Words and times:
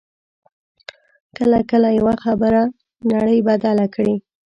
کله 1.37 1.59
کله 1.71 1.89
یوه 1.99 2.15
خبره 2.23 2.63
نړۍ 3.13 3.39
بدله 3.47 3.85
کړي 3.95 4.15